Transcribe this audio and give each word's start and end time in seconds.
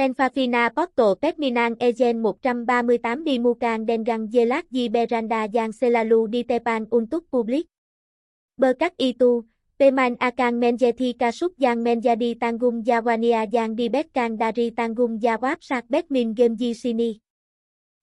Tenfafina 0.00 0.72
Porto 0.72 1.12
Pekminan 1.12 1.76
Egen 1.76 2.24
138 2.24 3.20
Dimukan 3.20 3.84
Dengang 3.84 4.32
Jelat 4.32 4.64
Di 4.72 4.88
Beranda 4.88 5.44
Yang 5.44 5.76
Selalu 5.76 6.24
Di 6.32 6.40
Tepan 6.48 6.88
Untuk 6.88 7.28
Public 7.28 7.68
Berkat 8.56 8.96
itu, 8.96 9.44
Peman 9.76 10.16
akan 10.16 10.56
menjadi 10.56 11.12
Kasuk 11.12 11.52
yang 11.60 11.84
menjadi 11.84 12.32
tanggung 12.32 12.80
Jawania 12.80 13.44
yang 13.44 13.76
Kang 14.08 14.40
dari 14.40 14.72
tanggung 14.72 15.20
jawab 15.20 15.60
Sak 15.60 15.84
Batman 15.92 16.32
Game 16.32 16.56
di 16.56 16.72
sini. 16.72 17.20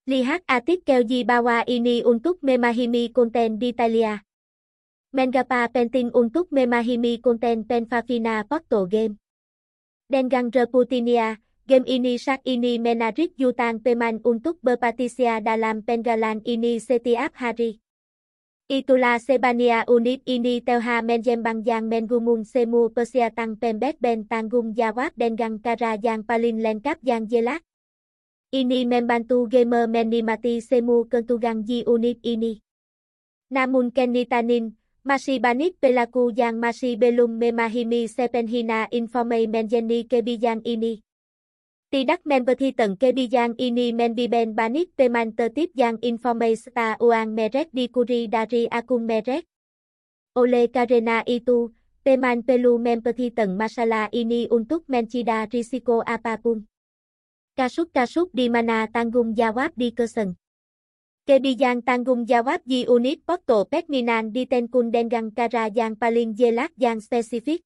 Lihat 0.05 0.45
artikel 0.45 1.01
di 1.01 1.25
Bawa 1.25 1.65
ini 1.65 2.05
untuk 2.05 2.45
memahami 2.45 3.09
konten 3.09 3.57
Italia. 3.57 4.21
Mengapa 5.17 5.65
penting 5.73 6.13
untuk 6.13 6.53
memahami 6.53 7.17
konten 7.25 7.65
Penfafina 7.65 8.45
Porto 8.45 8.85
Game? 8.85 9.17
Dengang 10.13 10.53
Reputinia, 10.53 11.41
game 11.67 11.83
ini 11.83 12.15
saat 12.15 12.39
ini 12.47 12.79
menarik 12.79 13.35
jutaan 13.35 13.83
pemain 13.83 14.23
untuk 14.23 14.55
berpartisia 14.63 15.43
dalam 15.43 15.83
penggalan 15.83 16.39
ini 16.47 16.79
setiap 16.79 17.35
hari. 17.35 17.83
Itulah 18.71 19.19
Sebania 19.19 19.83
unit 19.87 20.23
ini 20.23 20.63
Telha 20.63 21.03
Menjem 21.03 21.43
Bangjang 21.43 21.87
mengumum 21.91 22.47
semu 22.47 22.87
persiatan 22.91 23.59
pembet 23.59 23.99
ben 23.99 24.23
tanggung 24.27 24.75
jawab 24.75 25.11
dengan 25.19 25.59
cara 25.59 25.99
yang 25.99 26.23
paling 26.23 26.59
lengkap 26.63 26.99
yang 27.03 27.27
jelas. 27.27 27.59
Ini 28.51 28.87
membantu 28.87 29.47
gamer 29.51 29.91
Menimati 29.91 30.63
semu 30.63 31.03
kentugang 31.07 31.67
di 31.67 31.83
unit 31.83 32.23
ini. 32.23 32.63
Namun 33.51 33.91
kenitanin, 33.95 34.75
masih 35.03 35.39
banyak 35.39 35.79
pelaku 35.79 36.31
yang 36.35 36.59
masih 36.59 36.99
belum 36.99 37.39
memahimi 37.39 38.07
sepenhina 38.07 38.91
informasi 38.91 39.47
Menjeni 39.47 40.03
kebijakan 40.07 40.63
ini. 40.67 41.06
Tidak 41.87 42.27
memberti 42.27 42.75
tận 42.75 42.99
kebijan 42.99 43.55
ini 43.55 43.95
menbiben 43.95 44.51
banit 44.51 44.91
teman 44.99 45.31
tertip 45.31 45.71
yang 45.71 45.95
informasta 46.03 46.99
uang 46.99 47.31
merek 47.31 47.71
di 47.71 47.87
kuri 47.87 48.27
dari 48.27 48.67
akun 48.67 49.07
merek. 49.07 49.47
ole 50.35 50.67
karena 50.67 51.23
itu, 51.23 51.71
teman 52.03 52.43
perlu 52.43 52.75
memberti 52.75 53.31
tận 53.31 53.55
masalah 53.55 54.11
ini 54.11 54.51
untuk 54.51 54.83
mencida 54.91 55.47
risiko 55.47 56.03
apapun. 56.03 56.67
Kasut-kasut 57.55 58.35
di 58.35 58.51
mana 58.51 58.91
tanggung 58.91 59.31
jawab 59.31 59.71
di 59.79 59.95
kesen. 59.95 60.35
Kebijakan 61.23 61.87
tanggung 61.87 62.27
jawab 62.27 62.67
di 62.67 62.83
unit 62.83 63.23
porto 63.23 63.63
pekminan 63.63 64.35
di 64.35 64.43
tenkun 64.43 64.91
dengan 64.91 65.31
cara 65.31 65.71
yang 65.71 65.95
paling 65.95 66.35
jelas 66.35 66.67
yang 66.75 66.99
spesifik. 66.99 67.63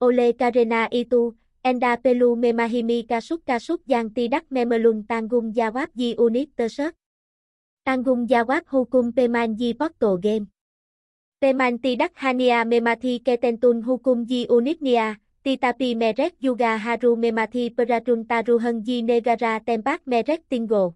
ole 0.00 0.32
karena 0.32 0.88
itu, 0.88 1.36
Enda 1.66 1.98
pelu 1.98 2.38
memahimi 2.38 3.02
kasut-kasut 3.10 3.82
yang 3.90 4.14
tidak 4.14 4.46
Memelung 4.54 5.02
Tangung 5.02 5.50
jawab 5.50 5.90
di 5.98 6.14
unit 6.14 6.54
tersebut. 6.54 6.94
Tangung 7.82 8.30
jawab 8.30 8.62
hukum 8.70 9.10
peman 9.10 9.58
di 9.58 9.74
porto 9.74 10.14
game. 10.14 10.46
Peman 11.42 11.82
tidak 11.82 12.14
Hania 12.22 12.62
Memathi 12.62 13.18
ketentun 13.18 13.82
hukum 13.82 14.22
di 14.22 14.46
unitnya, 14.46 15.18
Titapi 15.42 15.98
Meret 15.98 16.38
juga 16.38 16.78
haru 16.78 17.18
memati 17.18 17.74
peraturan 17.74 18.22
taruhan 18.26 18.86
di 18.86 19.02
negara 19.02 19.58
Tempak 19.58 20.06
Meret 20.06 20.46
Tingo. 20.46 20.94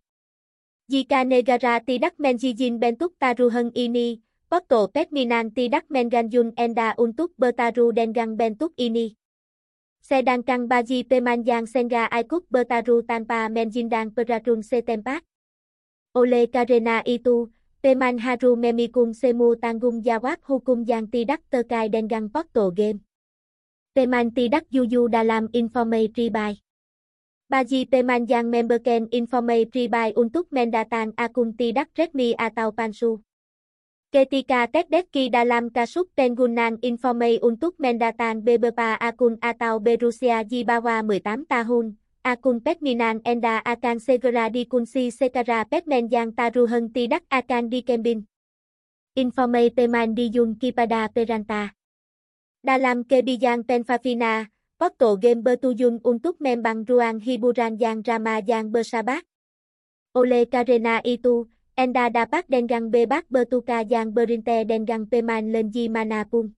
Jika 0.87 1.27
negara 1.27 1.83
tidak 1.83 2.15
menjijin 2.23 2.79
bentuk 2.79 3.19
taruhan 3.19 3.75
ini, 3.75 4.23
Porto 4.47 4.87
Pekminan 4.87 5.51
tidak 5.51 5.91
menganjun 5.91 6.55
Enda 6.55 6.95
untuk 6.95 7.35
bertaru 7.35 7.91
dengan 7.91 8.39
bentuk 8.39 8.71
ini. 8.79 9.19
Sedangkan 10.01 10.65
Baji 10.65 11.05
Pemanjang 11.05 11.69
Senga 11.69 12.09
Aikuk 12.09 12.49
Bertaru 12.49 13.05
tanpa 13.05 13.47
menjindang 13.53 14.11
Perarun 14.11 14.65
Setempat. 14.65 15.23
Ole 16.17 16.51
karena 16.51 17.05
itu, 17.05 17.53
Peman 17.85 18.21
Haru 18.21 18.57
Memikun 18.57 19.13
Semu 19.15 19.57
tanggung 19.61 20.01
jawab 20.01 20.41
hukum 20.45 20.83
yang 20.89 21.09
tidak 21.09 21.41
Terkai 21.49 21.93
dengan 21.93 22.29
portal 22.29 22.73
game. 22.75 23.05
Peman 23.97 24.33
tidak 24.33 24.69
Yuyu 24.69 25.09
dalam 25.09 25.49
informasi 25.53 26.13
Tribai. 26.13 26.61
Baji 27.49 27.89
Peman 27.89 28.29
yang 28.29 28.51
memberkan 28.51 29.09
informasi 29.09 29.69
Tribai 29.69 30.13
untuk 30.19 30.51
mendatang 30.51 31.17
akun 31.17 31.55
tidak 31.55 31.93
resmi 31.97 32.37
atau 32.37 32.73
Pansu 32.73 33.25
Ketika 34.11 34.67
Tedeki 34.67 35.31
dalam 35.31 35.71
Kasuk 35.71 36.11
Tengunan 36.19 36.83
Informe 36.83 37.39
untuk 37.47 37.79
Mendatan 37.79 38.43
beberapa 38.43 38.99
akun 38.99 39.39
atau 39.39 39.79
berusia 39.79 40.43
Jibawa 40.43 40.99
18 41.07 41.47
tahun, 41.47 41.95
akun 42.27 42.59
Pekminan 42.59 43.23
Enda 43.23 43.63
akan 43.63 44.03
segera 44.03 44.51
dikunci 44.51 45.15
Sekara 45.15 45.63
Pekmen 45.63 46.11
yang 46.11 46.35
taruhan 46.35 46.91
tidak 46.91 47.23
akan 47.31 47.71
dikembin. 47.71 48.27
Informasi 49.15 49.79
peman 49.79 50.19
diyun 50.19 50.59
Kipada 50.59 51.07
peranta. 51.07 51.79
Dalam 52.67 53.07
kebijakan 53.07 53.63
Penfafina, 53.63 54.51
Porto 54.75 55.23
game 55.23 55.47
bertujuan 55.47 56.03
untuk 56.03 56.43
membang 56.43 56.83
ruang 56.83 57.23
hiburan 57.23 57.79
yang 57.79 58.03
ramah 58.03 58.43
yang 58.43 58.75
bersahabat. 58.75 59.23
Oleh 60.19 60.51
karena 60.51 60.99
itu, 61.07 61.47
Enda 61.81 62.13
dapat 62.13 62.45
dengan 62.45 62.93
bebas 62.93 63.25
bertuka 63.33 63.81
yang 63.81 64.13
berinte 64.13 64.53
Dengang 64.69 65.09
peman 65.09 65.49
lenji 65.49 65.89
manapun. 65.89 66.53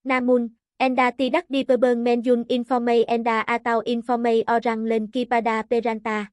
Namun, 0.00 0.56
Enda 0.80 1.12
tidak 1.12 1.44
diperbeng 1.52 2.00
menjun 2.00 2.48
informe 2.48 3.04
Enda 3.04 3.44
atau 3.44 3.84
informe 3.84 4.40
orang 4.48 4.88
Len 4.88 5.12
Kipada 5.12 5.60
peranta. 5.68 6.32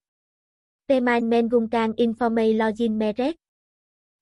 Peman 0.88 1.28
menggunakan 1.28 2.00
informe 2.00 2.56
login 2.56 2.96
merek. 2.96 3.36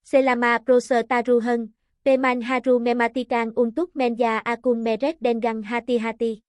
Selama 0.01 0.57
proses 0.65 1.05
taruhan, 1.05 1.69
Peman 2.01 2.41
haru 2.41 2.81
mematikan 2.81 3.53
untuk 3.53 3.93
menja 3.93 4.41
akun 4.41 4.81
merek 4.81 5.21
Dengang 5.21 5.61
hati-hati. 5.61 6.41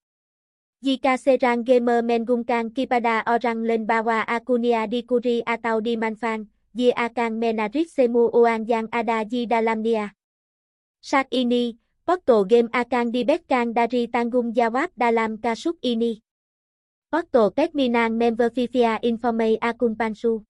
Jika 0.81 1.21
serang 1.21 1.69
gamer 1.69 2.01
menggunakan 2.01 2.73
kipada 2.73 3.21
orang 3.29 3.61
Len 3.61 3.85
bawa 3.85 4.25
akunnya 4.25 4.89
dikuri 4.89 5.45
atau 5.45 5.85
dimanfaatkan, 5.85 6.56
dia 6.77 7.09
Menarit 7.33 7.89
Semu 7.89 8.29
Oan 8.37 8.69
yang 8.69 8.93
ada 8.93 9.25
di 9.25 9.49
dalamnya. 9.49 10.13
Ini, 11.33 11.81
portal 12.05 12.45
game 12.45 12.69
akan 12.69 13.09
diberikan 13.09 13.73
dari 13.73 14.13
tanggung 14.13 14.53
jawab 14.53 14.93
dalam 14.93 15.41
Kasuk 15.41 15.81
ini. 15.81 16.21
Portal 17.09 17.57
Pekminan 17.57 18.21
memberfifia 18.21 19.01
informasi 19.01 19.57
akun 19.65 19.97
palsu. 19.97 20.45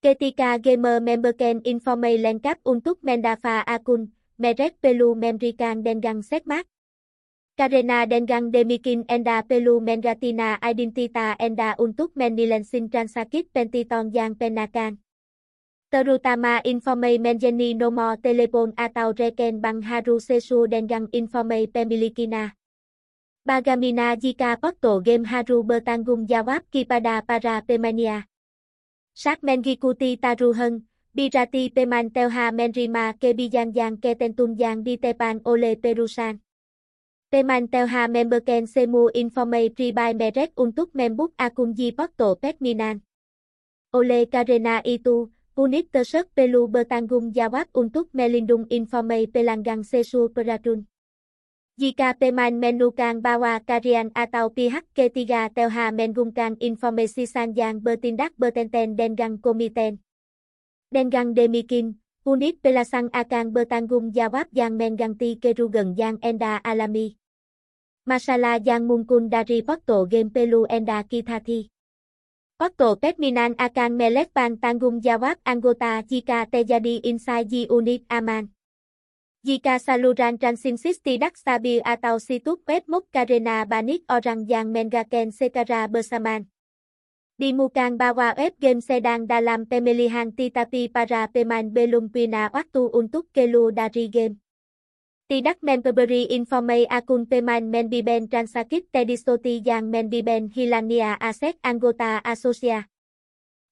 Ketika 0.00 0.56
gamer 0.56 1.04
Memberken 1.04 1.60
Informe 1.68 2.16
lengkap 2.16 2.64
untuk 2.64 3.04
mendafa 3.04 3.60
akun, 3.68 4.16
Meret 4.40 4.80
Pelu 4.80 5.12
Memrikan 5.12 5.84
Dengang 5.84 6.24
Sekmat. 6.24 6.64
Karena 7.52 8.08
dengan 8.08 8.48
demikian 8.48 9.04
Enda 9.12 9.44
perlu 9.44 9.84
Menratina 9.84 10.56
Identita 10.64 11.36
Enda 11.36 11.76
untuk 11.76 12.16
menilai 12.16 12.64
Transakit 12.64 13.52
pentiton 13.52 14.08
yang 14.08 14.40
penakan 14.40 15.03
terutama 15.94 16.58
informe 16.66 17.22
menjadi 17.22 17.78
nomor 17.78 18.18
telepon 18.18 18.74
atau 18.74 19.14
reken 19.14 19.62
Bang 19.62 19.78
haru 19.78 20.18
sesu 20.18 20.66
dengan 20.66 21.06
informe 21.14 21.70
pemilikina. 21.70 22.58
Bagamina 23.46 24.18
jika 24.18 24.58
portal 24.58 25.06
game 25.06 25.22
haru 25.22 25.62
bertanggung 25.62 26.26
jawab 26.26 26.66
kepada 26.74 27.22
para 27.22 27.62
pemania. 27.62 28.26
Sát 29.14 29.46
mengikuti 29.46 30.18
taruhan, 30.18 30.82
birati 31.14 31.70
peman 31.70 32.10
telha 32.10 32.50
menrima 32.50 33.14
kebijan 33.14 33.70
yang 33.70 33.94
ketentun 33.94 34.58
yang 34.58 34.82
ditepan 34.82 35.46
oleh 35.46 35.78
perusahaan. 35.78 36.42
Peman 37.30 37.70
telha 37.70 38.10
Memberken 38.10 38.66
semu 38.66 39.14
Informe 39.14 39.70
Pribai 39.70 40.18
merek 40.18 40.58
untuk 40.58 40.90
membuk 40.90 41.38
akun 41.38 41.70
di 41.70 41.94
portal 41.94 42.34
Pekminan. 42.34 43.06
Oleh 43.94 44.26
karena 44.26 44.82
itu, 44.82 45.33
Unit 45.54 45.86
tersebut 45.86 46.26
Pelu 46.34 46.66
bertanggung 46.66 47.30
jawab 47.30 47.70
untuk 47.78 48.10
melindung 48.10 48.66
Informe 48.74 49.30
pelanggan 49.30 49.86
sesu 49.86 50.26
peratun. 50.34 50.90
Jika 51.78 52.18
peman 52.18 52.58
menemukan 52.58 53.22
Bawa 53.22 53.62
Karian 53.62 54.10
atau 54.18 54.50
pihak 54.50 54.82
ketiga 54.98 55.46
Telha 55.54 55.94
menggunakan 55.94 56.58
informasi 56.58 57.30
Sanjang 57.30 57.78
bertindak 57.78 58.34
bertenten 58.34 58.98
dengan 58.98 59.38
komiten. 59.38 60.02
Dengan 60.90 61.38
demikian, 61.38 62.02
unit 62.26 62.58
pelasang 62.58 63.14
akan 63.14 63.54
bertanggung 63.54 64.10
jawab 64.10 64.50
yang 64.50 64.74
mengganti 64.74 65.38
kerugian 65.38 65.94
yang 65.94 66.18
enda 66.18 66.58
alami. 66.66 67.14
Masalah 68.10 68.58
yang 68.58 68.90
mungkin 68.90 69.30
dari 69.30 69.62
portal 69.62 70.10
game 70.10 70.34
Pelu 70.34 70.66
enda 70.66 70.98
kithathi. 71.06 71.73
Porto 72.64 72.96
Pekminan 72.96 73.52
akan 73.60 73.92
melepaskan 73.92 74.56
tanggung 74.56 75.04
jawab 75.04 75.36
Angota 75.44 76.00
jika 76.00 76.48
Tejadi 76.48 76.96
inside 77.04 77.44
di 77.44 77.68
unit 77.68 78.08
aman. 78.08 78.56
Jika 79.44 79.76
saluran 79.76 80.40
transinsis 80.40 80.96
Dak 81.04 81.36
stabil 81.36 81.84
atau 81.84 82.16
situs 82.16 82.64
web 82.64 82.88
Mok 82.88 83.12
karena 83.12 83.68
Banik 83.68 84.08
orang 84.08 84.48
yang 84.48 84.72
menggunakan 84.72 85.28
Sekara 85.28 85.92
Bersaman 85.92 86.48
Dimukan 87.36 88.00
bawa 88.00 88.32
web 88.32 88.56
game 88.56 88.80
sedang 88.80 89.28
dalam 89.28 89.68
pemilihan 89.68 90.32
Titapi 90.32 90.88
para 90.88 91.28
Peman 91.28 91.68
belum 91.68 92.08
Pina 92.08 92.48
waktu 92.48 92.88
untuk 92.96 93.28
dari 93.76 94.08
game. 94.08 94.43
Tidak 95.24 95.56
informe 95.64 96.28
informasi 96.36 96.84
akun 96.84 97.24
pemain 97.24 97.64
menbiben 97.64 98.28
transakit 98.28 98.92
Tedisoti 98.92 99.64
yang 99.64 99.88
menbiben 99.88 100.52
hilania 100.52 101.16
aset 101.16 101.56
angota 101.64 102.20
asosia. 102.20 102.92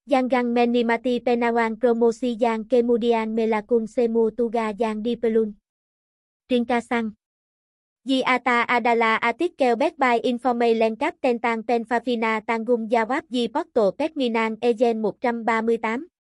Jangan 0.09 0.49
Menimati 0.49 1.21
Penawang 1.21 1.77
promosi 1.77 2.33
yang 2.41 2.65
kemudian 2.65 3.37
Melakun 3.37 3.85
semu 3.85 4.33
tuga 4.33 4.73
yang 4.73 5.05
dipelun. 5.05 5.53
Ringkasan 6.49 7.13
Giata 8.01 8.65
adala 8.65 9.21
artikel 9.21 9.77
backed 9.77 10.01
by 10.01 10.25
informasi 10.25 10.73
lengkap 10.73 11.21
tentang 11.21 11.61
penfafina 11.61 12.41
tangum 12.41 12.89
jawab 12.89 13.29
di 13.29 13.45
porto 13.45 13.93
Pekminan 13.93 14.57
Ejen 14.57 15.05
138. 15.05 16.12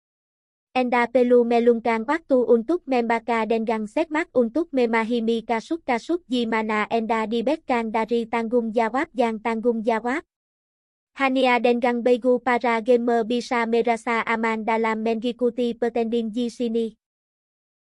Enda 0.71 1.03
pelu 1.11 1.43
melungkan 1.43 2.07
waktu 2.07 2.47
untuk 2.47 2.87
membaka 2.87 3.43
dengan 3.43 3.91
setmak 3.91 4.31
untuk 4.31 4.71
memahimi 4.71 5.43
kasut-kasut 5.43 6.23
di 6.31 6.47
mana 6.47 6.87
Enda 6.87 7.27
dibebaskan 7.27 7.91
dari 7.91 8.23
tanggung 8.23 8.71
jawab 8.71 9.11
yang 9.11 9.43
tanggung 9.43 9.83
jawab. 9.83 10.23
Hania 11.19 11.59
dengan 11.59 11.99
begu 11.99 12.39
para 12.39 12.79
gamer 12.79 13.27
bisa 13.27 13.67
merasa 13.67 14.23
aman 14.23 14.63
dalam 14.63 15.03
mengikuti 15.03 15.75
pertanding 15.75 16.31
di 16.31 16.47
sini. 16.47 17.00